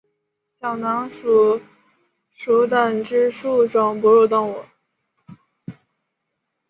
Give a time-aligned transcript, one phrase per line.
[0.49, 1.61] 小囊鼠
[2.31, 4.63] 属等之数种哺乳动物。